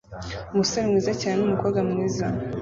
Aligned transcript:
umusore 0.51 0.85
mwiza 0.89 1.13
cyane 1.21 1.37
numukobwa 1.39 1.79
mwiza 1.89 2.25